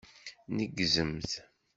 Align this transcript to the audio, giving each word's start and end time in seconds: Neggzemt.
Neggzemt. 0.55 1.31